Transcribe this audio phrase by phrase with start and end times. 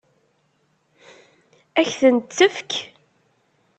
[1.79, 2.71] Ad k-tent-tefk?